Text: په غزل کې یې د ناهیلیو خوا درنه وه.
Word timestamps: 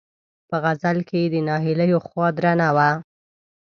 په 0.49 0.55
غزل 0.63 0.97
کې 1.07 1.17
یې 1.23 1.31
د 1.33 1.35
ناهیلیو 1.47 1.99
خوا 2.07 2.27
درنه 2.37 2.67
وه. 2.75 2.89